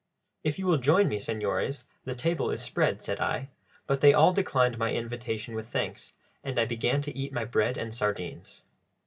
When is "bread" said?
7.45-7.77